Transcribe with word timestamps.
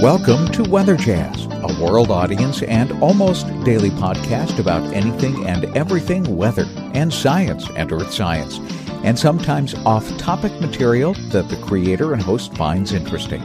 Welcome 0.00 0.50
to 0.52 0.62
Weather 0.62 0.96
Jazz, 0.96 1.44
a 1.44 1.78
world 1.78 2.10
audience 2.10 2.62
and 2.62 2.90
almost 3.02 3.46
daily 3.64 3.90
podcast 3.90 4.58
about 4.58 4.82
anything 4.94 5.46
and 5.46 5.66
everything 5.76 6.38
weather 6.38 6.64
and 6.94 7.12
science 7.12 7.68
and 7.76 7.92
earth 7.92 8.10
science, 8.10 8.60
and 9.04 9.18
sometimes 9.18 9.74
off 9.84 10.08
topic 10.16 10.58
material 10.58 11.12
that 11.32 11.50
the 11.50 11.56
creator 11.58 12.14
and 12.14 12.22
host 12.22 12.56
finds 12.56 12.94
interesting. 12.94 13.42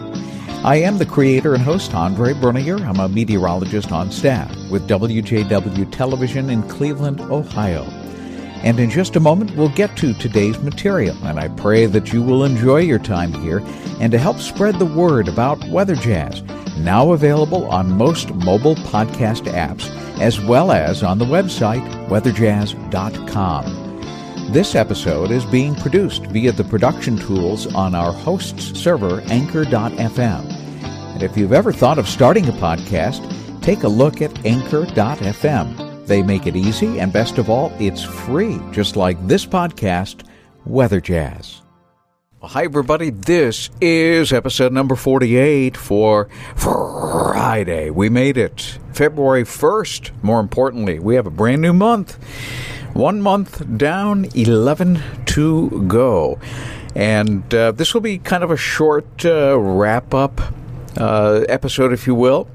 I 0.63 0.77
am 0.77 0.97
the 0.97 1.05
creator 1.05 1.55
and 1.55 1.61
host, 1.61 1.93
Andre 1.93 2.31
Bernier. 2.31 2.77
I'm 2.77 3.01
a 3.01 3.09
meteorologist 3.09 3.91
on 3.91 4.09
staff 4.09 4.49
with 4.71 4.87
WJW 4.87 5.91
Television 5.91 6.49
in 6.49 6.63
Cleveland, 6.69 7.19
Ohio. 7.19 7.83
And 8.65 8.79
in 8.79 8.89
just 8.89 9.15
a 9.15 9.19
moment, 9.19 9.55
we'll 9.55 9.69
get 9.69 9.95
to 9.97 10.15
today's 10.15 10.57
material, 10.59 11.15
and 11.23 11.39
I 11.39 11.49
pray 11.49 11.85
that 11.85 12.11
you 12.11 12.23
will 12.23 12.43
enjoy 12.43 12.79
your 12.79 12.97
time 12.97 13.31
here 13.31 13.61
and 13.99 14.11
to 14.11 14.17
help 14.17 14.39
spread 14.39 14.79
the 14.79 14.87
word 14.87 15.27
about 15.27 15.63
Weather 15.69 15.95
Jazz, 15.95 16.41
now 16.79 17.11
available 17.11 17.65
on 17.67 17.95
most 17.95 18.33
mobile 18.33 18.73
podcast 18.77 19.43
apps, 19.53 19.87
as 20.19 20.41
well 20.41 20.71
as 20.71 21.03
on 21.03 21.19
the 21.19 21.25
website 21.25 21.85
weatherjazz.com. 22.07 23.85
This 24.51 24.73
episode 24.73 25.29
is 25.29 25.45
being 25.45 25.75
produced 25.75 26.25
via 26.25 26.51
the 26.51 26.63
production 26.63 27.17
tools 27.17 27.71
on 27.75 27.93
our 27.93 28.11
host's 28.11 28.79
server, 28.79 29.21
anchor.fm. 29.27 30.51
And 31.13 31.21
if 31.21 31.37
you've 31.37 31.53
ever 31.53 31.71
thought 31.71 31.99
of 31.99 32.09
starting 32.09 32.49
a 32.49 32.53
podcast, 32.53 33.21
take 33.61 33.83
a 33.83 33.87
look 33.87 34.23
at 34.23 34.43
anchor.fm. 34.43 35.84
They 36.05 36.21
make 36.21 36.45
it 36.45 36.55
easy, 36.55 36.99
and 36.99 37.11
best 37.11 37.39
of 37.39 37.49
all, 37.49 37.71
it's 37.79 38.03
free, 38.03 38.59
just 38.71 38.95
like 38.95 39.17
this 39.27 39.43
podcast, 39.43 40.23
Weather 40.63 41.01
Jazz. 41.01 41.63
Well, 42.39 42.51
hi, 42.51 42.65
everybody. 42.65 43.09
This 43.09 43.71
is 43.81 44.31
episode 44.31 44.71
number 44.71 44.95
48 44.95 45.75
for 45.75 46.29
Friday. 46.55 47.89
We 47.89 48.09
made 48.09 48.37
it 48.37 48.77
February 48.93 49.45
1st. 49.45 50.11
More 50.21 50.39
importantly, 50.39 50.99
we 50.99 51.15
have 51.15 51.25
a 51.25 51.31
brand 51.31 51.63
new 51.63 51.73
month. 51.73 52.23
One 52.93 53.19
month 53.19 53.77
down, 53.77 54.25
11 54.35 55.01
to 55.25 55.85
go. 55.87 56.39
And 56.93 57.51
uh, 57.51 57.71
this 57.71 57.95
will 57.95 58.01
be 58.01 58.19
kind 58.19 58.43
of 58.43 58.51
a 58.51 58.57
short 58.57 59.25
uh, 59.25 59.59
wrap 59.59 60.13
up 60.13 60.39
uh, 60.97 61.45
episode, 61.49 61.93
if 61.93 62.05
you 62.05 62.13
will 62.13 62.47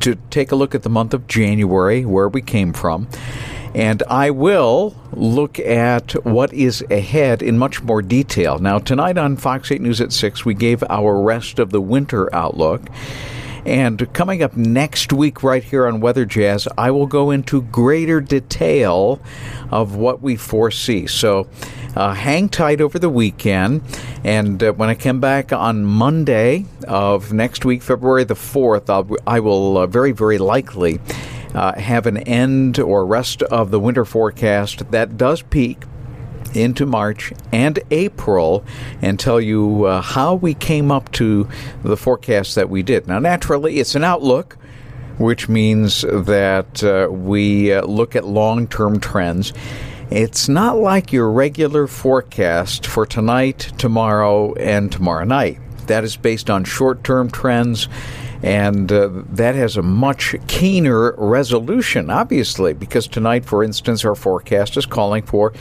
to 0.00 0.16
take 0.30 0.52
a 0.52 0.56
look 0.56 0.74
at 0.74 0.82
the 0.82 0.90
month 0.90 1.14
of 1.14 1.26
January, 1.26 2.04
where 2.04 2.28
we 2.28 2.42
came 2.42 2.72
from. 2.72 3.08
And 3.74 4.02
I 4.08 4.30
will 4.30 4.96
look 5.12 5.60
at 5.60 6.12
what 6.24 6.52
is 6.52 6.84
ahead 6.90 7.40
in 7.40 7.56
much 7.56 7.82
more 7.82 8.02
detail. 8.02 8.58
Now, 8.58 8.78
tonight 8.80 9.16
on 9.16 9.36
Fox 9.36 9.70
8 9.70 9.80
News 9.80 10.00
at 10.00 10.12
6, 10.12 10.44
we 10.44 10.54
gave 10.54 10.82
our 10.90 11.20
rest 11.20 11.58
of 11.58 11.70
the 11.70 11.80
winter 11.80 12.34
outlook. 12.34 12.88
And 13.66 14.12
coming 14.12 14.42
up 14.42 14.56
next 14.56 15.12
week, 15.12 15.42
right 15.42 15.62
here 15.62 15.86
on 15.86 16.00
Weather 16.00 16.24
Jazz, 16.24 16.66
I 16.78 16.90
will 16.90 17.06
go 17.06 17.30
into 17.30 17.62
greater 17.62 18.20
detail 18.20 19.20
of 19.70 19.96
what 19.96 20.22
we 20.22 20.36
foresee. 20.36 21.06
So 21.06 21.48
uh, 21.94 22.14
hang 22.14 22.48
tight 22.48 22.80
over 22.80 22.98
the 22.98 23.10
weekend. 23.10 23.82
And 24.24 24.62
uh, 24.62 24.72
when 24.72 24.88
I 24.88 24.94
come 24.94 25.20
back 25.20 25.52
on 25.52 25.84
Monday 25.84 26.66
of 26.88 27.32
next 27.32 27.64
week, 27.64 27.82
February 27.82 28.24
the 28.24 28.34
4th, 28.34 28.88
I'll, 28.88 29.16
I 29.26 29.40
will 29.40 29.78
uh, 29.78 29.86
very, 29.86 30.12
very 30.12 30.38
likely. 30.38 31.00
Uh, 31.52 31.76
have 31.80 32.06
an 32.06 32.16
end 32.18 32.78
or 32.78 33.04
rest 33.04 33.42
of 33.42 33.72
the 33.72 33.80
winter 33.80 34.04
forecast 34.04 34.88
that 34.92 35.16
does 35.16 35.42
peak 35.42 35.78
into 36.54 36.86
March 36.86 37.32
and 37.52 37.78
April 37.90 38.64
and 39.02 39.18
tell 39.18 39.40
you 39.40 39.84
uh, 39.84 40.00
how 40.00 40.34
we 40.34 40.54
came 40.54 40.90
up 40.90 41.10
to 41.12 41.48
the 41.82 41.96
forecast 41.96 42.54
that 42.54 42.68
we 42.68 42.82
did. 42.82 43.06
Now, 43.06 43.18
naturally, 43.18 43.78
it's 43.78 43.94
an 43.94 44.04
outlook, 44.04 44.56
which 45.18 45.48
means 45.48 46.02
that 46.02 46.82
uh, 46.82 47.10
we 47.10 47.72
uh, 47.72 47.84
look 47.84 48.16
at 48.16 48.24
long 48.24 48.66
term 48.66 49.00
trends. 49.00 49.52
It's 50.10 50.48
not 50.48 50.76
like 50.76 51.12
your 51.12 51.30
regular 51.30 51.86
forecast 51.86 52.84
for 52.86 53.06
tonight, 53.06 53.72
tomorrow, 53.78 54.54
and 54.54 54.90
tomorrow 54.90 55.24
night. 55.24 55.58
That 55.86 56.02
is 56.02 56.16
based 56.16 56.50
on 56.50 56.64
short 56.64 57.04
term 57.04 57.30
trends 57.30 57.88
and 58.42 58.90
uh, 58.90 59.10
that 59.32 59.54
has 59.54 59.76
a 59.76 59.82
much 59.82 60.34
keener 60.46 61.14
resolution, 61.18 62.08
obviously, 62.08 62.72
because 62.72 63.06
tonight, 63.06 63.44
for 63.44 63.62
instance, 63.62 64.04
our 64.04 64.14
forecast 64.14 64.76
is 64.76 64.86
calling 64.86 65.22
for 65.22 65.52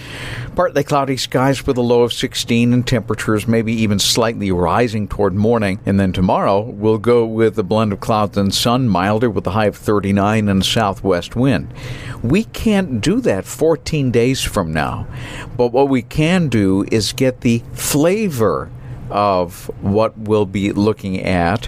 partly 0.55 0.83
cloudy 0.83 1.17
skies 1.17 1.65
with 1.67 1.77
a 1.77 1.81
low 1.81 2.03
of 2.03 2.13
16 2.13 2.73
and 2.73 2.87
temperatures 2.87 3.47
maybe 3.47 3.73
even 3.73 3.99
slightly 3.99 4.51
rising 4.51 5.07
toward 5.07 5.33
morning. 5.33 5.79
And 5.85 5.99
then 5.99 6.13
tomorrow, 6.13 6.61
we'll 6.61 6.97
go 6.97 7.25
with 7.25 7.59
a 7.59 7.63
blend 7.63 7.91
of 7.91 7.99
clouds 7.99 8.37
and 8.37 8.53
sun, 8.53 8.87
milder 8.87 9.29
with 9.29 9.45
a 9.47 9.51
high 9.51 9.65
of 9.65 9.75
39 9.75 10.47
and 10.47 10.61
a 10.61 10.65
southwest 10.65 11.35
wind. 11.35 11.73
We 12.23 12.45
can't 12.45 13.01
do 13.01 13.19
that 13.21 13.45
14 13.45 14.11
days 14.11 14.41
from 14.41 14.71
now, 14.71 15.05
but 15.57 15.73
what 15.73 15.89
we 15.89 16.01
can 16.01 16.47
do 16.47 16.85
is 16.91 17.11
get 17.11 17.41
the 17.41 17.61
flavor 17.73 18.69
of 19.09 19.71
what 19.81 20.17
we'll 20.17 20.45
be 20.45 20.71
looking 20.71 21.19
at 21.19 21.67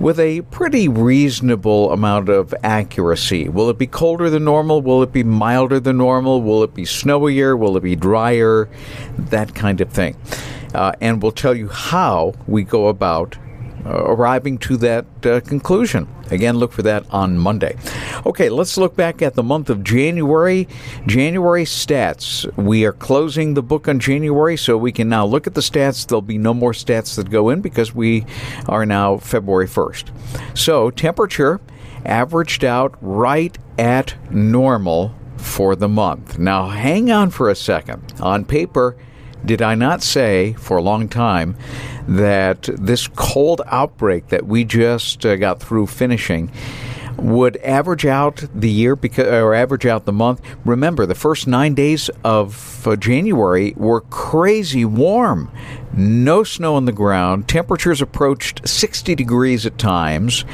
with 0.00 0.18
a 0.18 0.40
pretty 0.50 0.88
reasonable 0.88 1.92
amount 1.92 2.30
of 2.30 2.54
accuracy. 2.62 3.48
Will 3.48 3.68
it 3.68 3.78
be 3.78 3.86
colder 3.86 4.30
than 4.30 4.44
normal? 4.44 4.80
Will 4.80 5.02
it 5.02 5.12
be 5.12 5.22
milder 5.22 5.78
than 5.78 5.98
normal? 5.98 6.40
Will 6.40 6.62
it 6.62 6.74
be 6.74 6.84
snowier? 6.84 7.56
Will 7.56 7.76
it 7.76 7.82
be 7.82 7.94
drier? 7.94 8.70
That 9.18 9.54
kind 9.54 9.80
of 9.82 9.90
thing. 9.90 10.16
Uh, 10.74 10.92
and 11.02 11.22
we'll 11.22 11.32
tell 11.32 11.54
you 11.54 11.68
how 11.68 12.32
we 12.46 12.64
go 12.64 12.88
about 12.88 13.36
arriving 13.86 14.58
to 14.58 14.76
that 14.78 15.06
uh, 15.24 15.40
conclusion. 15.40 16.08
Again, 16.30 16.56
look 16.56 16.72
for 16.72 16.82
that 16.82 17.04
on 17.10 17.38
Monday. 17.38 17.76
Okay, 18.24 18.48
let's 18.48 18.76
look 18.76 18.94
back 18.96 19.22
at 19.22 19.34
the 19.34 19.42
month 19.42 19.70
of 19.70 19.82
January. 19.82 20.68
January 21.06 21.64
stats. 21.64 22.50
We 22.56 22.84
are 22.84 22.92
closing 22.92 23.54
the 23.54 23.62
book 23.62 23.88
on 23.88 23.98
January, 23.98 24.56
so 24.56 24.76
we 24.76 24.92
can 24.92 25.08
now 25.08 25.26
look 25.26 25.46
at 25.46 25.54
the 25.54 25.60
stats. 25.60 26.06
There'll 26.06 26.22
be 26.22 26.38
no 26.38 26.54
more 26.54 26.72
stats 26.72 27.16
that 27.16 27.30
go 27.30 27.48
in 27.48 27.60
because 27.60 27.94
we 27.94 28.26
are 28.68 28.86
now 28.86 29.18
February 29.18 29.66
1st. 29.66 30.56
So, 30.56 30.90
temperature 30.90 31.60
averaged 32.04 32.64
out 32.64 32.96
right 33.00 33.56
at 33.78 34.14
normal 34.32 35.14
for 35.36 35.74
the 35.74 35.88
month. 35.88 36.38
Now, 36.38 36.68
hang 36.68 37.10
on 37.10 37.30
for 37.30 37.48
a 37.48 37.54
second. 37.54 38.02
On 38.20 38.44
paper, 38.44 38.96
did 39.44 39.62
I 39.62 39.74
not 39.74 40.02
say 40.02 40.54
for 40.54 40.76
a 40.76 40.82
long 40.82 41.08
time 41.08 41.56
that 42.06 42.62
this 42.62 43.06
cold 43.08 43.62
outbreak 43.66 44.28
that 44.28 44.46
we 44.46 44.64
just 44.64 45.24
uh, 45.24 45.36
got 45.36 45.60
through 45.60 45.86
finishing 45.86 46.50
would 47.16 47.56
average 47.58 48.06
out 48.06 48.44
the 48.54 48.70
year 48.70 48.96
because 48.96 49.26
or 49.26 49.54
average 49.54 49.86
out 49.86 50.06
the 50.06 50.12
month. 50.12 50.40
Remember, 50.64 51.06
the 51.06 51.14
first 51.14 51.46
nine 51.46 51.74
days 51.74 52.08
of 52.24 52.86
uh, 52.86 52.96
January 52.96 53.74
were 53.76 54.00
crazy 54.02 54.84
warm. 54.84 55.50
No 55.92 56.44
snow 56.44 56.76
on 56.76 56.86
the 56.86 56.92
ground. 56.92 57.48
Temperatures 57.48 58.00
approached 58.00 58.66
60 58.66 59.14
degrees 59.14 59.66
at 59.66 59.78
times. 59.78 60.44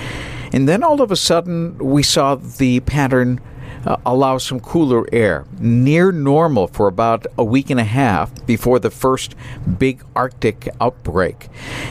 And 0.53 0.69
then 0.69 0.83
all 0.83 1.03
of 1.03 1.11
a 1.11 1.17
sudden, 1.17 1.77
we 1.79 2.03
saw 2.03 2.35
the 2.37 2.81
pattern 2.81 3.41
uh, 3.87 3.97
allow 4.05 4.37
some 4.39 4.61
cooler 4.61 5.07
air, 5.13 5.45
near 5.59 6.11
normal 6.11 6.67
for 6.67 6.89
about 6.89 7.27
a 7.39 7.45
week 7.45 7.71
and 7.71 7.79
a 7.79 7.85
half 7.85 8.45
before 8.47 8.79
the 8.79 8.91
first 8.91 9.35
big 9.79 10.03
Arctic 10.15 10.69
outbreak. 10.81 11.49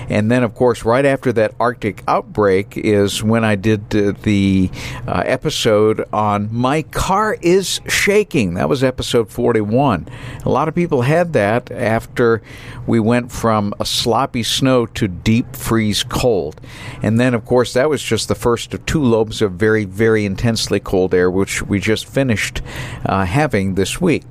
And 0.10 0.30
then, 0.30 0.44
of 0.44 0.54
course, 0.54 0.84
right 0.84 1.06
after 1.06 1.32
that 1.34 1.56
Arctic 1.60 2.04
outbreak 2.08 2.78
is 2.78 3.24
when 3.24 3.46
I 3.46 3.56
did 3.56 3.96
uh, 3.96 4.14
the 4.24 4.70
uh, 5.08 5.24
episode 5.26 6.06
on 6.12 6.54
My 6.54 6.82
Car 6.82 7.38
is 7.42 7.80
Shaking. 7.88 8.56
That 8.56 8.68
was 8.68 8.84
episode 8.84 9.32
41. 9.32 10.08
A 10.44 10.50
lot 10.50 10.68
of 10.68 10.76
people 10.76 11.04
had 11.04 11.34
that 11.34 11.72
after 11.72 12.42
we 12.86 13.00
went 13.00 13.32
from 13.32 13.74
a 13.80 13.86
sloppy 13.86 14.44
snow 14.44 14.86
to 14.86 15.08
deep 15.08 15.56
freeze 15.56 16.04
cold. 16.04 16.60
And 17.02 17.20
then, 17.20 17.34
of 17.34 17.46
course, 17.46 17.74
that 17.74 17.90
was 17.90 18.04
just 18.04 18.28
the 18.28 18.36
first 18.36 18.74
of 18.74 18.86
two 18.86 19.04
lobes 19.04 19.42
of 19.42 19.54
very, 19.54 19.86
very 19.86 20.26
intensely 20.26 20.80
cold 20.80 21.14
air, 21.14 21.32
which 21.32 21.62
we 21.62 21.80
just 21.86 22.08
finished 22.08 22.62
uh, 23.06 23.26
having 23.26 23.76
this 23.76 24.02
week. 24.02 24.24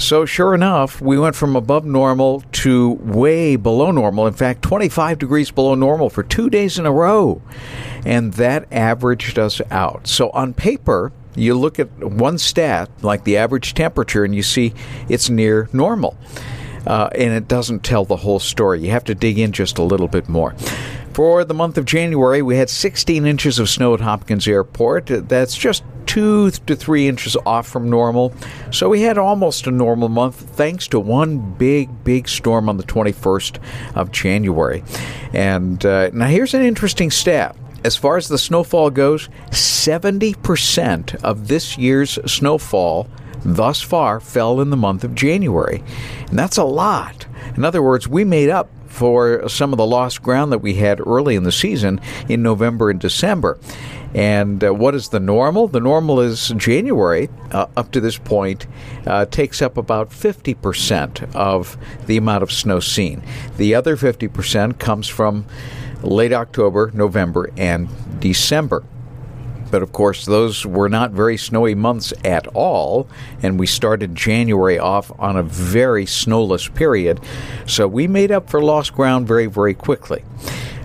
So, 0.00 0.24
sure 0.24 0.54
enough, 0.54 1.02
we 1.02 1.18
went 1.18 1.36
from 1.36 1.56
above 1.56 1.84
normal 1.84 2.42
to 2.52 2.92
way 2.92 3.56
below 3.56 3.90
normal. 3.90 4.26
In 4.26 4.32
fact, 4.32 4.62
25 4.62 5.18
degrees 5.18 5.50
below 5.50 5.74
normal 5.74 6.08
for 6.08 6.22
two 6.22 6.48
days 6.48 6.78
in 6.78 6.86
a 6.86 6.92
row. 6.92 7.42
And 8.06 8.32
that 8.34 8.66
averaged 8.72 9.38
us 9.38 9.60
out. 9.70 10.06
So, 10.06 10.30
on 10.30 10.54
paper, 10.54 11.12
you 11.36 11.54
look 11.54 11.78
at 11.78 11.88
one 11.98 12.38
stat, 12.38 12.88
like 13.02 13.24
the 13.24 13.36
average 13.36 13.74
temperature, 13.74 14.24
and 14.24 14.34
you 14.34 14.42
see 14.42 14.72
it's 15.10 15.28
near 15.28 15.68
normal. 15.74 16.16
Uh, 16.86 17.10
and 17.14 17.34
it 17.34 17.46
doesn't 17.46 17.84
tell 17.84 18.06
the 18.06 18.16
whole 18.16 18.40
story. 18.40 18.80
You 18.80 18.90
have 18.92 19.04
to 19.04 19.14
dig 19.14 19.38
in 19.38 19.52
just 19.52 19.76
a 19.76 19.82
little 19.82 20.08
bit 20.08 20.30
more. 20.30 20.54
For 21.12 21.44
the 21.44 21.54
month 21.54 21.76
of 21.76 21.84
January, 21.84 22.40
we 22.40 22.56
had 22.56 22.70
16 22.70 23.26
inches 23.26 23.58
of 23.58 23.68
snow 23.68 23.94
at 23.94 24.00
Hopkins 24.00 24.46
Airport. 24.46 25.06
That's 25.06 25.56
just 25.56 25.82
two 26.06 26.50
to 26.50 26.76
three 26.76 27.08
inches 27.08 27.36
off 27.44 27.66
from 27.66 27.90
normal. 27.90 28.32
So 28.70 28.88
we 28.88 29.02
had 29.02 29.18
almost 29.18 29.66
a 29.66 29.70
normal 29.70 30.08
month 30.08 30.36
thanks 30.36 30.86
to 30.88 31.00
one 31.00 31.38
big, 31.54 32.04
big 32.04 32.28
storm 32.28 32.68
on 32.68 32.76
the 32.76 32.84
21st 32.84 33.58
of 33.96 34.12
January. 34.12 34.84
And 35.32 35.84
uh, 35.84 36.10
now 36.12 36.26
here's 36.26 36.54
an 36.54 36.62
interesting 36.62 37.10
stat. 37.10 37.56
As 37.82 37.96
far 37.96 38.16
as 38.16 38.28
the 38.28 38.38
snowfall 38.38 38.90
goes, 38.90 39.28
70% 39.50 41.24
of 41.24 41.48
this 41.48 41.76
year's 41.78 42.18
snowfall 42.30 43.08
thus 43.44 43.80
far 43.80 44.20
fell 44.20 44.60
in 44.60 44.70
the 44.70 44.76
month 44.76 45.02
of 45.02 45.14
January. 45.14 45.82
And 46.28 46.38
that's 46.38 46.56
a 46.58 46.64
lot. 46.64 47.26
In 47.56 47.64
other 47.64 47.82
words, 47.82 48.06
we 48.06 48.24
made 48.24 48.50
up 48.50 48.68
for 48.90 49.48
some 49.48 49.72
of 49.72 49.78
the 49.78 49.86
lost 49.86 50.22
ground 50.22 50.52
that 50.52 50.58
we 50.58 50.74
had 50.74 51.00
early 51.06 51.36
in 51.36 51.44
the 51.44 51.52
season 51.52 52.00
in 52.28 52.42
November 52.42 52.90
and 52.90 53.00
December. 53.00 53.58
And 54.12 54.62
uh, 54.64 54.74
what 54.74 54.94
is 54.94 55.10
the 55.10 55.20
normal? 55.20 55.68
The 55.68 55.80
normal 55.80 56.20
is 56.20 56.48
January, 56.56 57.28
uh, 57.52 57.66
up 57.76 57.92
to 57.92 58.00
this 58.00 58.18
point, 58.18 58.66
uh, 59.06 59.26
takes 59.26 59.62
up 59.62 59.76
about 59.76 60.10
50% 60.10 61.34
of 61.34 61.78
the 62.06 62.16
amount 62.16 62.42
of 62.42 62.50
snow 62.50 62.80
seen. 62.80 63.22
The 63.56 63.74
other 63.74 63.96
50% 63.96 64.78
comes 64.80 65.06
from 65.06 65.46
late 66.02 66.32
October, 66.32 66.90
November, 66.92 67.50
and 67.56 67.88
December. 68.20 68.82
But 69.70 69.82
of 69.82 69.92
course, 69.92 70.26
those 70.26 70.66
were 70.66 70.88
not 70.88 71.12
very 71.12 71.36
snowy 71.36 71.74
months 71.74 72.12
at 72.24 72.46
all, 72.48 73.08
and 73.42 73.58
we 73.58 73.66
started 73.66 74.14
January 74.14 74.78
off 74.78 75.12
on 75.18 75.36
a 75.36 75.42
very 75.42 76.06
snowless 76.06 76.68
period. 76.68 77.20
So 77.66 77.86
we 77.86 78.06
made 78.06 78.32
up 78.32 78.50
for 78.50 78.62
lost 78.62 78.92
ground 78.94 79.26
very, 79.26 79.46
very 79.46 79.74
quickly. 79.74 80.24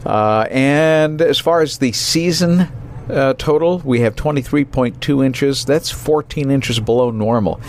Uh, 0.05 0.47
and 0.51 1.21
as 1.21 1.39
far 1.39 1.61
as 1.61 1.79
the 1.79 1.91
season 1.91 2.67
uh, 3.09 3.33
total, 3.37 3.79
we 3.79 4.01
have 4.01 4.15
23.2 4.15 5.25
inches. 5.25 5.65
That's 5.65 5.89
14 5.91 6.51
inches 6.51 6.79
below 6.79 7.11
normal. 7.11 7.59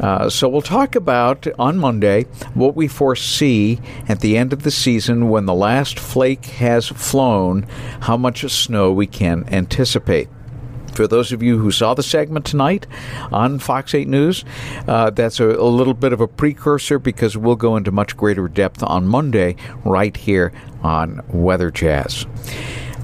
Uh, 0.00 0.28
so 0.28 0.46
we'll 0.46 0.60
talk 0.60 0.94
about 0.94 1.46
on 1.58 1.78
Monday 1.78 2.24
what 2.52 2.76
we 2.76 2.86
foresee 2.86 3.80
at 4.08 4.20
the 4.20 4.36
end 4.36 4.52
of 4.52 4.62
the 4.62 4.70
season 4.70 5.30
when 5.30 5.46
the 5.46 5.54
last 5.54 5.98
flake 5.98 6.44
has 6.46 6.88
flown, 6.88 7.62
how 8.00 8.16
much 8.16 8.42
snow 8.50 8.92
we 8.92 9.06
can 9.06 9.48
anticipate 9.48 10.28
for 10.96 11.06
those 11.06 11.30
of 11.30 11.42
you 11.42 11.58
who 11.58 11.70
saw 11.70 11.94
the 11.94 12.02
segment 12.02 12.46
tonight 12.46 12.86
on 13.30 13.58
Fox 13.58 13.94
8 13.94 14.08
News, 14.08 14.44
uh, 14.88 15.10
that's 15.10 15.38
a, 15.38 15.50
a, 15.50 15.68
little 15.68 15.94
bit 15.94 16.12
of 16.12 16.20
a 16.20 16.26
precursor 16.26 16.98
because 16.98 17.36
we'll 17.36 17.54
go 17.54 17.76
into 17.76 17.92
much 17.92 18.16
greater 18.16 18.48
depth 18.48 18.82
on 18.82 19.06
Monday 19.06 19.56
right 19.84 20.16
here 20.16 20.52
on 20.82 21.20
Weather 21.28 21.70
Jazz. 21.70 22.26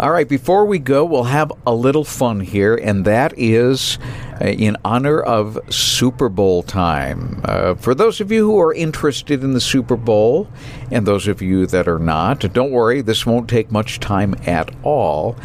All 0.00 0.10
right, 0.10 0.28
before 0.28 0.64
we 0.64 0.78
go, 0.78 1.04
we'll 1.04 1.24
have 1.24 1.52
a 1.66 1.74
little 1.74 2.02
fun 2.02 2.40
here, 2.40 2.74
and 2.74 3.04
that 3.04 3.34
is 3.36 3.98
uh, 4.40 4.46
in 4.46 4.76
honor 4.86 5.20
of 5.20 5.58
Super 5.68 6.30
Bowl 6.30 6.62
time. 6.62 7.42
Uh, 7.44 7.74
for 7.74 7.94
those 7.94 8.20
of 8.20 8.32
you 8.32 8.50
who 8.50 8.58
are 8.58 8.72
interested 8.72 9.44
in 9.44 9.52
the 9.52 9.60
Super 9.60 9.96
Bowl, 9.96 10.48
and 10.90 11.06
those 11.06 11.28
of 11.28 11.42
you 11.42 11.66
that 11.66 11.86
are 11.88 11.98
not, 11.98 12.40
don't 12.54 12.72
worry, 12.72 13.02
this 13.02 13.26
won't 13.26 13.50
take 13.50 13.70
much 13.70 14.00
time 14.00 14.34
at 14.46 14.74
all. 14.82 15.36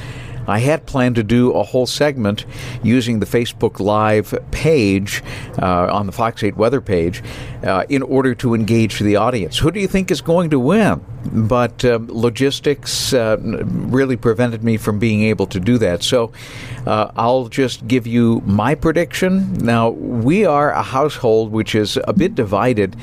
I 0.47 0.59
had 0.59 0.85
planned 0.85 1.15
to 1.15 1.23
do 1.23 1.51
a 1.51 1.63
whole 1.63 1.85
segment 1.85 2.45
using 2.81 3.19
the 3.19 3.25
Facebook 3.25 3.79
Live 3.79 4.33
page 4.51 5.23
uh, 5.61 5.93
on 5.93 6.05
the 6.05 6.11
Fox 6.11 6.43
8 6.43 6.55
weather 6.55 6.81
page 6.81 7.21
uh, 7.63 7.83
in 7.89 8.01
order 8.01 8.33
to 8.35 8.53
engage 8.53 8.99
the 8.99 9.17
audience. 9.17 9.57
Who 9.57 9.71
do 9.71 9.79
you 9.79 9.87
think 9.87 10.09
is 10.09 10.21
going 10.21 10.49
to 10.51 10.59
win? 10.59 11.03
But 11.25 11.83
um, 11.83 12.07
logistics 12.09 13.13
uh, 13.13 13.37
really 13.41 14.15
prevented 14.15 14.63
me 14.63 14.77
from 14.77 14.99
being 14.99 15.23
able 15.23 15.47
to 15.47 15.59
do 15.59 15.77
that. 15.79 16.03
So 16.03 16.31
uh, 16.85 17.11
I'll 17.15 17.47
just 17.49 17.87
give 17.87 18.07
you 18.07 18.41
my 18.45 18.75
prediction. 18.75 19.53
Now, 19.55 19.89
we 19.89 20.45
are 20.45 20.71
a 20.71 20.83
household 20.83 21.51
which 21.51 21.75
is 21.75 21.99
a 22.07 22.13
bit 22.13 22.35
divided. 22.35 22.95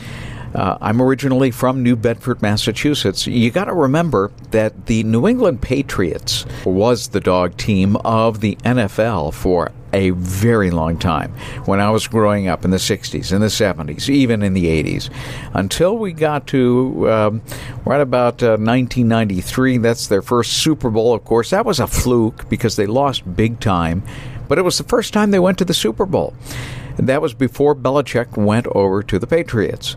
Uh, 0.55 0.79
I'm 0.81 1.03
originally 1.03 1.51
from 1.51 1.83
New 1.83 1.97
Bedford, 1.97 2.41
Massachusetts. 2.41 3.27
You 3.27 3.51
got 3.51 3.65
to 3.65 3.75
remember 3.75 4.31
that 4.53 4.87
the 4.87 5.03
New 5.03 5.27
England 5.27 5.63
Patriots 5.63 6.47
was 6.65 7.09
the 7.09 7.21
dog 7.21 7.57
team 7.57 7.97
of 7.97 8.41
the 8.41 8.57
NFL 8.57 9.35
for 9.35 9.73
a 9.93 10.11
very 10.11 10.71
long 10.71 10.99
time 10.99 11.33
when 11.67 11.81
I 11.81 11.91
was 11.91 12.09
growing 12.09 12.49
up 12.49 12.65
in 12.65 12.71
the 12.71 12.79
60s, 12.79 13.33
in 13.33 13.41
the 13.41 13.47
70s, 13.47 14.09
even 14.09 14.43
in 14.43 14.55
the 14.55 14.67
80s. 14.67 15.11
Until 15.55 15.97
we 15.97 16.13
got 16.13 16.47
to 16.49 17.11
um, 17.11 17.43
right 17.85 18.01
about 18.01 18.43
uh, 18.43 18.59
1993, 18.59 19.79
that's 19.79 20.09
their 20.09 20.23
first 20.23 20.53
Super 20.53 20.91
Bowl. 20.91 21.15
Of 21.15 21.25
course, 21.25 21.51
that 21.51 21.65
was 21.65 21.81
a 21.81 21.87
fluke 21.87 22.49
because 22.49 22.77
they 22.77 22.87
lost 22.87 23.37
big 23.37 23.61
time, 23.61 24.03
but 24.49 24.59
it 24.59 24.63
was 24.63 24.79
the 24.79 24.85
first 24.85 25.13
time 25.13 25.31
they 25.31 25.39
went 25.39 25.59
to 25.59 25.65
the 25.65 25.75
Super 25.75 26.07
Bowl. 26.07 26.35
That 26.97 27.21
was 27.21 27.35
before 27.35 27.75
Belichick 27.75 28.37
went 28.37 28.67
over 28.69 29.03
to 29.03 29.19
the 29.19 29.27
Patriots. 29.27 29.97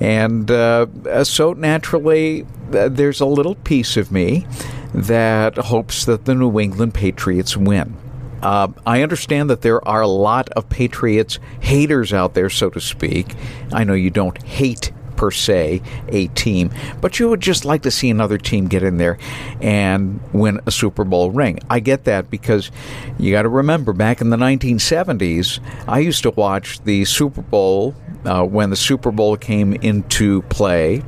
And 0.00 0.50
uh, 0.50 1.24
so 1.24 1.52
naturally, 1.52 2.46
uh, 2.72 2.88
there's 2.88 3.20
a 3.20 3.26
little 3.26 3.54
piece 3.56 3.96
of 3.96 4.12
me 4.12 4.46
that 4.94 5.56
hopes 5.56 6.04
that 6.04 6.24
the 6.24 6.34
New 6.34 6.58
England 6.58 6.94
Patriots 6.94 7.56
win. 7.56 7.96
Uh, 8.42 8.68
I 8.86 9.02
understand 9.02 9.50
that 9.50 9.62
there 9.62 9.86
are 9.86 10.00
a 10.00 10.08
lot 10.08 10.48
of 10.50 10.68
Patriots 10.68 11.40
haters 11.60 12.12
out 12.12 12.34
there, 12.34 12.48
so 12.48 12.70
to 12.70 12.80
speak. 12.80 13.34
I 13.72 13.82
know 13.84 13.94
you 13.94 14.10
don't 14.10 14.40
hate 14.42 14.92
per 15.18 15.30
se 15.32 15.82
a 16.08 16.28
team, 16.28 16.70
but 17.00 17.18
you 17.18 17.28
would 17.28 17.40
just 17.40 17.64
like 17.64 17.82
to 17.82 17.90
see 17.90 18.08
another 18.08 18.38
team 18.38 18.68
get 18.68 18.82
in 18.84 18.96
there 18.96 19.18
and 19.60 20.20
win 20.32 20.60
a 20.64 20.70
Super 20.70 21.04
Bowl 21.04 21.32
ring. 21.32 21.58
I 21.68 21.80
get 21.80 22.04
that 22.04 22.30
because 22.30 22.70
you 23.18 23.32
got 23.32 23.42
to 23.42 23.48
remember 23.48 23.92
back 23.92 24.20
in 24.20 24.30
the 24.30 24.36
1970s, 24.36 25.58
I 25.88 25.98
used 25.98 26.22
to 26.22 26.30
watch 26.30 26.80
the 26.84 27.04
Super 27.04 27.42
Bowl 27.42 27.94
uh, 28.24 28.44
when 28.44 28.70
the 28.70 28.76
Super 28.76 29.10
Bowl 29.10 29.36
came 29.36 29.74
into 29.74 30.42
play 30.42 31.02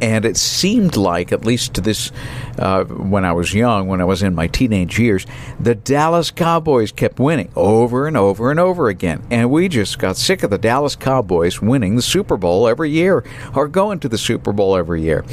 and 0.00 0.24
it 0.24 0.36
seemed 0.36 0.96
like, 0.96 1.32
at 1.32 1.44
least 1.44 1.74
to 1.74 1.80
this, 1.80 2.12
uh, 2.58 2.84
when 2.84 3.24
I 3.24 3.32
was 3.32 3.54
young, 3.54 3.88
when 3.88 4.00
I 4.00 4.04
was 4.04 4.22
in 4.22 4.34
my 4.34 4.46
teenage 4.46 4.98
years, 4.98 5.26
the 5.58 5.74
Dallas 5.74 6.30
Cowboys 6.30 6.92
kept 6.92 7.18
winning 7.18 7.50
over 7.56 8.06
and 8.06 8.16
over 8.16 8.50
and 8.50 8.60
over 8.60 8.88
again. 8.88 9.26
And 9.30 9.50
we 9.50 9.68
just 9.68 9.98
got 9.98 10.16
sick 10.16 10.42
of 10.42 10.50
the 10.50 10.58
Dallas 10.58 10.96
Cowboys 10.96 11.60
winning 11.60 11.96
the 11.96 12.02
Super 12.02 12.36
Bowl 12.36 12.68
every 12.68 12.90
year 12.90 13.24
or 13.54 13.68
going 13.68 14.00
to 14.00 14.08
the 14.08 14.18
Super 14.18 14.52
Bowl 14.52 14.76
every 14.76 15.02
year. 15.02 15.24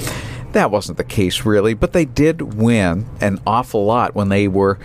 That 0.53 0.71
wasn't 0.71 0.97
the 0.97 1.03
case, 1.03 1.45
really, 1.45 1.73
but 1.73 1.91
they 1.91 2.05
did 2.05 2.53
win 2.53 3.05
an 3.19 3.41
awful 3.45 3.83
lot 3.83 4.15
when 4.15 4.29
they 4.29 4.47
were 4.47 4.79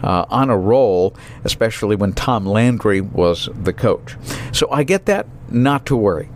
uh, 0.00 0.24
on 0.30 0.50
a 0.50 0.56
roll, 0.56 1.16
especially 1.42 1.96
when 1.96 2.12
Tom 2.12 2.46
Landry 2.46 3.00
was 3.00 3.48
the 3.52 3.72
coach. 3.72 4.14
So 4.52 4.70
I 4.70 4.84
get 4.84 5.06
that, 5.06 5.26
not 5.50 5.84
to 5.86 5.96
worry. 5.96 6.28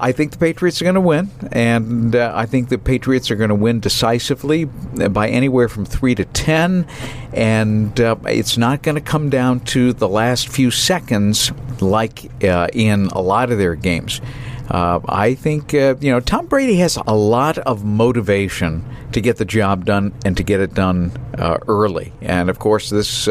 I 0.00 0.12
think 0.12 0.32
the 0.32 0.38
Patriots 0.38 0.80
are 0.80 0.84
going 0.84 0.94
to 0.94 1.00
win, 1.00 1.30
and 1.52 2.16
uh, 2.16 2.32
I 2.34 2.46
think 2.46 2.70
the 2.70 2.78
Patriots 2.78 3.30
are 3.30 3.36
going 3.36 3.50
to 3.50 3.54
win 3.54 3.80
decisively 3.80 4.64
by 4.64 5.28
anywhere 5.28 5.68
from 5.68 5.84
three 5.84 6.14
to 6.14 6.24
ten, 6.24 6.86
and 7.34 8.00
uh, 8.00 8.16
it's 8.24 8.56
not 8.56 8.82
going 8.82 8.94
to 8.94 9.02
come 9.02 9.28
down 9.28 9.60
to 9.60 9.92
the 9.92 10.08
last 10.08 10.48
few 10.48 10.70
seconds 10.70 11.52
like 11.82 12.30
uh, 12.42 12.68
in 12.72 13.08
a 13.08 13.20
lot 13.20 13.52
of 13.52 13.58
their 13.58 13.74
games. 13.74 14.22
Uh, 14.70 15.00
I 15.06 15.34
think 15.34 15.74
uh, 15.74 15.96
you 16.00 16.10
know 16.10 16.20
Tom 16.20 16.46
Brady 16.46 16.76
has 16.76 16.98
a 17.06 17.14
lot 17.14 17.58
of 17.58 17.84
motivation 17.84 18.84
to 19.12 19.20
get 19.20 19.36
the 19.36 19.44
job 19.44 19.84
done 19.84 20.14
and 20.24 20.34
to 20.38 20.42
get 20.42 20.60
it 20.60 20.72
done 20.72 21.12
uh, 21.36 21.58
early, 21.68 22.12
and 22.22 22.48
of 22.48 22.58
course 22.58 22.88
this 22.88 23.28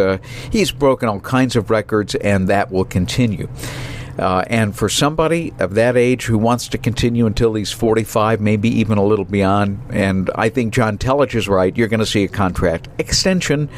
he's 0.51 0.71
broken 0.71 1.09
all 1.09 1.19
kinds 1.19 1.55
of 1.55 1.71
records, 1.71 2.13
and 2.13 2.47
that 2.47 2.71
will 2.71 2.85
continue. 2.85 3.47
Uh, 4.19 4.43
and 4.47 4.75
for 4.75 4.89
somebody 4.89 5.53
of 5.59 5.75
that 5.75 5.95
age 5.95 6.25
who 6.25 6.37
wants 6.37 6.67
to 6.67 6.77
continue 6.77 7.25
until 7.25 7.53
he's 7.53 7.71
45, 7.71 8.41
maybe 8.41 8.69
even 8.69 8.97
a 8.97 9.03
little 9.03 9.25
beyond, 9.25 9.79
and 9.91 10.29
I 10.35 10.49
think 10.49 10.73
John 10.73 10.97
Telich 10.97 11.35
is 11.35 11.47
right, 11.47 11.75
you're 11.75 11.87
going 11.87 12.01
to 12.01 12.05
see 12.05 12.25
a 12.25 12.27
contract 12.27 12.89
extension 12.97 13.69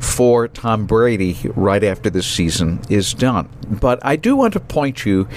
for 0.00 0.48
Tom 0.48 0.86
Brady 0.86 1.38
right 1.54 1.84
after 1.84 2.10
this 2.10 2.26
season 2.26 2.80
is 2.90 3.14
done. 3.14 3.48
But 3.68 4.04
I 4.04 4.16
do 4.16 4.36
want 4.36 4.52
to 4.54 4.60
point 4.60 5.06
you 5.06 5.28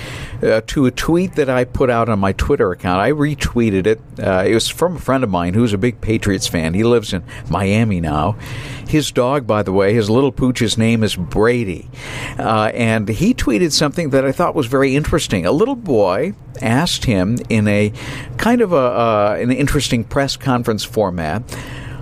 uh, 0.43 0.61
to 0.67 0.85
a 0.85 0.91
tweet 0.91 1.35
that 1.35 1.49
I 1.49 1.63
put 1.63 1.89
out 1.89 2.09
on 2.09 2.19
my 2.19 2.33
Twitter 2.33 2.71
account. 2.71 2.99
I 2.99 3.11
retweeted 3.11 3.87
it. 3.87 4.01
Uh, 4.21 4.43
it 4.45 4.53
was 4.53 4.67
from 4.69 4.97
a 4.97 4.99
friend 4.99 5.23
of 5.23 5.29
mine 5.29 5.53
who's 5.53 5.73
a 5.73 5.77
big 5.77 6.01
Patriots 6.01 6.47
fan. 6.47 6.73
He 6.73 6.83
lives 6.83 7.13
in 7.13 7.23
Miami 7.49 7.99
now. 7.99 8.33
His 8.87 9.11
dog, 9.11 9.45
by 9.45 9.63
the 9.63 9.73
way, 9.73 9.93
his 9.93 10.09
little 10.09 10.31
pooch's 10.31 10.77
name 10.77 11.03
is 11.03 11.15
Brady. 11.15 11.89
Uh, 12.37 12.71
and 12.73 13.09
he 13.09 13.33
tweeted 13.33 13.71
something 13.71 14.11
that 14.11 14.25
I 14.25 14.31
thought 14.31 14.55
was 14.55 14.67
very 14.67 14.95
interesting. 14.95 15.45
A 15.45 15.51
little 15.51 15.75
boy 15.75 16.33
asked 16.61 17.05
him 17.05 17.37
in 17.49 17.67
a 17.67 17.91
kind 18.37 18.61
of 18.61 18.71
a, 18.71 18.75
uh, 18.75 19.37
an 19.39 19.51
interesting 19.51 20.03
press 20.03 20.37
conference 20.37 20.83
format 20.83 21.43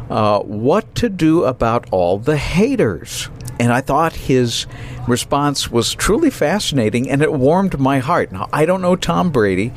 uh, 0.10 0.40
what 0.42 0.94
to 0.96 1.10
do 1.10 1.44
about 1.44 1.88
all 1.92 2.18
the 2.18 2.38
haters. 2.38 3.30
And 3.60 3.72
I 3.72 3.82
thought 3.82 4.14
his 4.14 4.66
response 5.08 5.70
was 5.70 5.94
truly 5.94 6.30
fascinating 6.30 7.10
and 7.10 7.22
it 7.22 7.32
warmed 7.32 7.80
my 7.80 8.00
heart. 8.00 8.32
Now, 8.32 8.50
I 8.52 8.66
don't 8.66 8.82
know 8.82 8.96
Tom 8.96 9.32
Brady. 9.32 9.72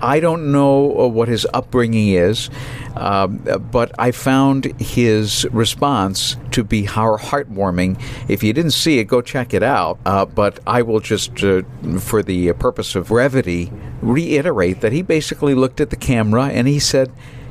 I 0.00 0.20
don't 0.20 0.52
know 0.52 0.98
uh, 0.98 1.08
what 1.08 1.28
his 1.28 1.46
upbringing 1.54 2.08
is, 2.08 2.50
uh, 2.96 3.26
but 3.26 3.92
I 3.98 4.10
found 4.10 4.78
his 4.80 5.46
response 5.50 6.36
to 6.50 6.62
be 6.62 6.84
how 6.84 7.16
heartwarming. 7.16 8.00
If 8.28 8.42
you 8.42 8.52
didn't 8.52 8.72
see 8.72 8.98
it, 8.98 9.04
go 9.04 9.22
check 9.22 9.54
it 9.54 9.62
out. 9.62 9.98
Uh, 10.04 10.26
but 10.26 10.60
I 10.66 10.82
will 10.82 11.00
just, 11.00 11.42
uh, 11.42 11.62
for 11.98 12.22
the 12.22 12.52
purpose 12.54 12.94
of 12.94 13.08
brevity, 13.08 13.72
reiterate 14.02 14.82
that 14.82 14.92
he 14.92 15.02
basically 15.02 15.54
looked 15.54 15.80
at 15.80 15.90
the 15.90 15.96
camera 15.96 16.46
and 16.48 16.68
he 16.68 16.78
said, 16.78 17.10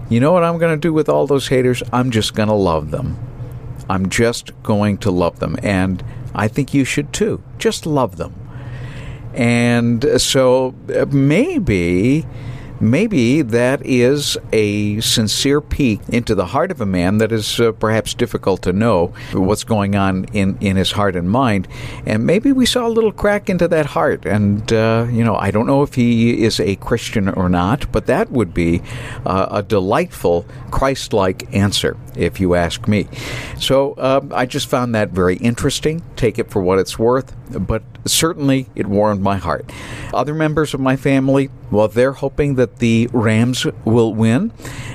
You 0.10 0.20
know 0.20 0.32
what 0.32 0.44
I'm 0.44 0.60
going 0.60 0.76
to 0.76 0.80
do 0.80 0.94
with 0.94 1.10
all 1.10 1.26
those 1.26 1.48
haters? 1.48 1.82
I'm 1.92 2.12
just 2.12 2.36
going 2.36 2.50
to 2.50 2.56
love 2.56 2.92
them. 2.92 3.18
I'm 3.90 4.10
just 4.10 4.52
going 4.64 4.98
to 5.00 5.12
love 5.12 5.40
them. 5.40 5.58
And 5.62 6.04
I 6.34 6.48
think 6.48 6.74
you 6.74 6.86
should 6.86 7.14
too. 7.14 7.42
Just 7.58 7.86
love 7.86 8.18
them. 8.18 8.34
And 9.34 10.22
so 10.22 10.76
uh, 10.96 11.06
maybe 11.06 12.26
maybe 12.80 13.42
that 13.42 13.86
is 13.86 14.38
a 14.52 15.00
sincere 15.02 15.62
peek 15.62 16.02
into 16.10 16.36
the 16.36 16.48
heart 16.48 16.72
of 16.72 16.82
a 16.82 16.86
man 16.86 17.18
that 17.20 17.32
is 17.32 17.60
uh, 17.60 17.72
perhaps 17.74 18.14
difficult 18.14 18.62
to 18.64 18.74
know 18.74 19.14
what's 19.34 19.64
going 19.64 19.96
on 19.96 20.26
in, 20.34 20.58
in 20.62 20.76
his 20.76 20.92
heart 20.92 21.16
and 21.16 21.30
mind. 21.30 21.68
And 22.06 22.26
maybe 22.26 22.52
we 22.52 22.66
saw 22.66 22.88
a 22.88 22.90
little 22.90 23.12
crack 23.12 23.50
into 23.50 23.68
that 23.68 23.88
heart. 23.88 24.26
And, 24.26 24.72
uh, 24.72 25.08
you 25.10 25.24
know, 25.24 25.36
I 25.36 25.52
don't 25.52 25.68
know 25.68 25.84
if 25.84 25.96
he 25.96 26.44
is 26.44 26.60
a 26.60 26.76
Christian 26.78 27.30
or 27.30 27.50
not, 27.50 27.92
but 27.92 28.06
that 28.08 28.32
would 28.32 28.54
be 28.54 28.82
uh, 29.26 29.48
a 29.52 29.64
delightful 29.64 30.46
Christ 30.72 31.14
like 31.14 31.54
answer, 31.54 31.98
if 32.16 32.40
you 32.40 32.56
ask 32.56 32.88
me. 32.88 33.08
So 33.60 33.94
uh, 33.94 34.22
I 34.32 34.46
just 34.46 34.68
found 34.68 34.96
that 34.96 35.10
very 35.10 35.38
interesting. 35.38 36.04
Take 36.16 36.40
it 36.40 36.50
for 36.50 36.62
what 36.62 36.80
it's 36.80 37.00
worth. 37.00 37.34
But 37.50 37.84
certainly 38.06 38.68
it 38.76 38.88
warmed 38.88 39.22
my 39.22 39.38
heart. 39.38 39.72
Other 40.14 40.34
members 40.34 40.74
of 40.74 40.80
my 40.80 40.96
family, 40.96 41.50
well, 41.72 41.88
they're 41.88 42.14
hoping 42.14 42.56
that 42.56 42.78
the 42.78 43.08
Rams 43.14 43.66
will 43.86 44.14
win. 44.14 44.52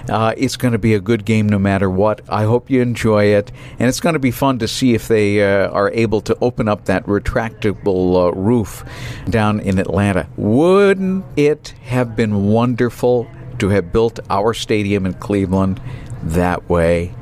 Uh, 0.08 0.34
it's 0.36 0.56
going 0.56 0.72
to 0.72 0.78
be 0.78 0.94
a 0.94 1.00
good 1.00 1.24
game 1.24 1.48
no 1.48 1.58
matter 1.58 1.88
what. 1.88 2.20
I 2.28 2.44
hope 2.44 2.70
you 2.70 2.82
enjoy 2.82 3.26
it, 3.26 3.52
and 3.78 3.88
it's 3.88 4.00
going 4.00 4.14
to 4.14 4.18
be 4.18 4.30
fun 4.30 4.58
to 4.58 4.68
see 4.68 4.94
if 4.94 5.06
they 5.06 5.42
uh, 5.42 5.68
are 5.70 5.90
able 5.92 6.20
to 6.22 6.36
open 6.40 6.68
up 6.68 6.86
that 6.86 7.04
retractable 7.06 8.28
uh, 8.28 8.32
roof 8.32 8.84
down 9.28 9.60
in 9.60 9.78
Atlanta. 9.78 10.28
Wouldn't 10.36 11.24
it 11.36 11.74
have 11.82 12.16
been 12.16 12.46
wonderful 12.48 13.30
to 13.58 13.68
have 13.68 13.92
built 13.92 14.18
our 14.28 14.54
stadium 14.54 15.06
in 15.06 15.14
Cleveland 15.14 15.80
that 16.22 16.68
way? 16.68 17.14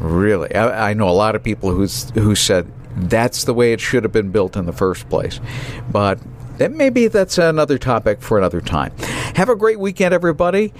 Really, 0.00 0.54
I, 0.54 0.90
I 0.90 0.94
know 0.94 1.08
a 1.08 1.12
lot 1.12 1.34
of 1.34 1.42
people 1.42 1.70
who's 1.70 2.10
who 2.10 2.34
said 2.34 2.70
that's 3.08 3.44
the 3.44 3.54
way 3.54 3.72
it 3.72 3.80
should 3.80 4.02
have 4.02 4.12
been 4.12 4.30
built 4.30 4.56
in 4.56 4.66
the 4.66 4.72
first 4.72 5.08
place. 5.08 5.40
But 5.90 6.18
maybe 6.58 7.08
that's 7.08 7.38
another 7.38 7.78
topic 7.78 8.20
for 8.20 8.36
another 8.36 8.60
time. 8.60 8.92
Have 9.36 9.48
a 9.48 9.56
great 9.56 9.78
weekend, 9.78 10.12
everybody, 10.12 10.74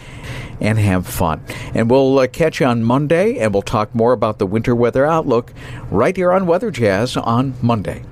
and 0.61 0.79
have 0.79 1.07
fun. 1.07 1.43
And 1.75 1.91
we'll 1.91 2.19
uh, 2.19 2.27
catch 2.27 2.61
you 2.61 2.67
on 2.67 2.83
Monday, 2.83 3.39
and 3.39 3.55
we'll 3.55 3.63
talk 3.63 3.95
more 3.95 4.13
about 4.13 4.39
the 4.39 4.47
winter 4.47 4.75
weather 4.75 5.07
outlook 5.07 5.53
right 5.91 6.17
here 6.17 6.33
on 6.33 6.47
Weather 6.47 6.71
Jazz 6.71 7.17
on 7.17 7.55
Monday. 7.63 8.05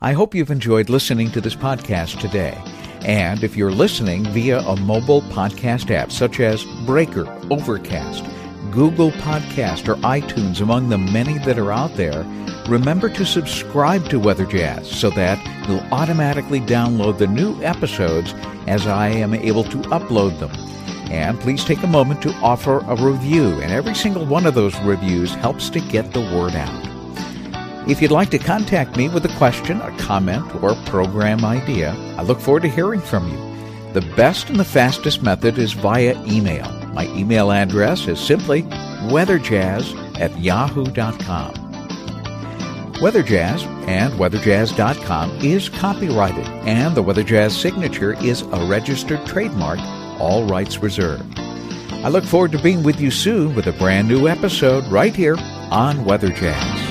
I 0.00 0.12
hope 0.12 0.34
you've 0.34 0.50
enjoyed 0.50 0.88
listening 0.88 1.30
to 1.32 1.40
this 1.40 1.54
podcast 1.54 2.18
today. 2.20 2.58
And 3.04 3.42
if 3.42 3.56
you're 3.56 3.72
listening 3.72 4.24
via 4.26 4.60
a 4.60 4.76
mobile 4.76 5.22
podcast 5.22 5.90
app 5.90 6.12
such 6.12 6.40
as 6.40 6.64
Breaker, 6.86 7.26
Overcast, 7.50 8.24
Google 8.72 9.10
Podcast, 9.10 9.86
or 9.86 9.96
iTunes, 9.96 10.62
among 10.62 10.88
the 10.88 10.96
many 10.96 11.36
that 11.40 11.58
are 11.58 11.70
out 11.70 11.94
there, 11.96 12.24
remember 12.66 13.10
to 13.10 13.26
subscribe 13.26 14.08
to 14.08 14.18
Weather 14.18 14.46
Jazz 14.46 14.90
so 14.90 15.10
that 15.10 15.38
you'll 15.68 15.86
automatically 15.92 16.58
download 16.58 17.18
the 17.18 17.26
new 17.26 17.62
episodes 17.62 18.32
as 18.66 18.86
I 18.86 19.08
am 19.08 19.34
able 19.34 19.64
to 19.64 19.76
upload 19.76 20.38
them. 20.38 20.50
And 21.12 21.38
please 21.38 21.64
take 21.66 21.82
a 21.82 21.86
moment 21.86 22.22
to 22.22 22.32
offer 22.36 22.78
a 22.78 22.96
review, 22.96 23.60
and 23.60 23.72
every 23.72 23.94
single 23.94 24.24
one 24.24 24.46
of 24.46 24.54
those 24.54 24.78
reviews 24.80 25.34
helps 25.34 25.68
to 25.68 25.80
get 25.80 26.12
the 26.12 26.20
word 26.20 26.54
out. 26.54 27.90
If 27.90 28.00
you'd 28.00 28.10
like 28.10 28.30
to 28.30 28.38
contact 28.38 28.96
me 28.96 29.10
with 29.10 29.26
a 29.26 29.36
question, 29.36 29.82
a 29.82 29.94
comment, 29.98 30.62
or 30.62 30.70
a 30.70 30.84
program 30.86 31.44
idea, 31.44 31.92
I 32.16 32.22
look 32.22 32.40
forward 32.40 32.62
to 32.62 32.70
hearing 32.70 33.02
from 33.02 33.30
you. 33.30 33.92
The 33.92 34.14
best 34.16 34.48
and 34.48 34.58
the 34.58 34.64
fastest 34.64 35.22
method 35.22 35.58
is 35.58 35.74
via 35.74 36.18
email. 36.24 36.81
My 36.92 37.06
email 37.08 37.50
address 37.50 38.06
is 38.06 38.20
simply 38.20 38.62
weatherjazz 39.10 40.20
at 40.20 40.38
yahoo.com. 40.38 41.62
Weather 43.00 43.22
Jazz 43.24 43.64
and 43.88 44.12
weatherjazz.com 44.14 45.38
is 45.40 45.68
copyrighted, 45.68 46.46
and 46.46 46.94
the 46.94 47.02
Weather 47.02 47.24
Jazz 47.24 47.56
signature 47.56 48.14
is 48.24 48.42
a 48.42 48.66
registered 48.66 49.26
trademark, 49.26 49.80
all 50.20 50.46
rights 50.46 50.78
reserved. 50.78 51.36
I 51.38 52.08
look 52.10 52.24
forward 52.24 52.52
to 52.52 52.62
being 52.62 52.84
with 52.84 53.00
you 53.00 53.10
soon 53.10 53.56
with 53.56 53.66
a 53.66 53.72
brand 53.72 54.06
new 54.06 54.28
episode 54.28 54.84
right 54.86 55.14
here 55.14 55.36
on 55.70 56.04
Weather 56.04 56.30
Jazz. 56.30 56.81